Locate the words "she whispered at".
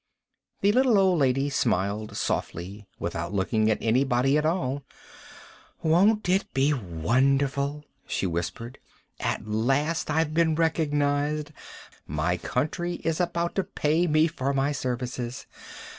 8.07-9.47